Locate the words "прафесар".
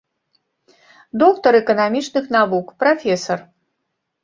2.83-3.39